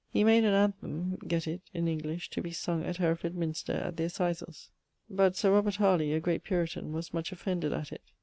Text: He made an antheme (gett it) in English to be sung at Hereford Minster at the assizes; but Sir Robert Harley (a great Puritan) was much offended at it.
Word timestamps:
He 0.09 0.23
made 0.23 0.43
an 0.45 0.55
antheme 0.55 1.19
(gett 1.27 1.45
it) 1.45 1.61
in 1.75 1.87
English 1.87 2.31
to 2.31 2.41
be 2.41 2.49
sung 2.49 2.83
at 2.83 2.97
Hereford 2.97 3.35
Minster 3.35 3.73
at 3.73 3.97
the 3.97 4.05
assizes; 4.05 4.71
but 5.07 5.35
Sir 5.35 5.51
Robert 5.53 5.75
Harley 5.75 6.11
(a 6.13 6.19
great 6.19 6.43
Puritan) 6.43 6.91
was 6.91 7.13
much 7.13 7.31
offended 7.31 7.71
at 7.71 7.91
it. 7.91 8.01